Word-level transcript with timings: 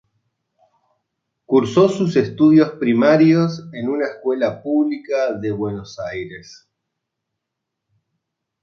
Cursó 1.45 1.87
sus 1.87 2.15
estudios 2.15 2.71
primarios 2.79 3.69
en 3.71 3.87
una 3.87 4.07
escuela 4.07 4.63
pública 4.63 5.33
de 5.33 5.51
Buenos 5.51 5.99
Aires. 5.99 6.67